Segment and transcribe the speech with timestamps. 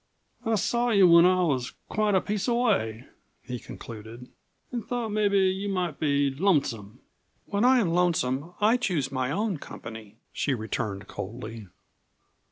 [0.43, 3.05] "I saw you when I was quite a piece away,"
[3.43, 4.29] he concluded,
[4.71, 7.01] "an' thought mebbe you might be lonesome."
[7.45, 11.67] "When I am lonesome I choose my own company," she returned coldly.